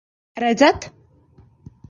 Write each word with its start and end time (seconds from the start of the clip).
Redzat? 0.43 0.89